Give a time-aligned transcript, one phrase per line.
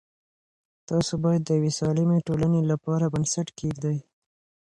[0.89, 3.97] تاسو باید د یوې سالمه ټولنې لپاره بنسټ کېږدئ.